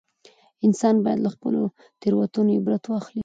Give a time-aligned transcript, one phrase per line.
[0.65, 1.61] انسان باید له خپلو
[2.01, 3.19] تېروتنو عبرت واخلي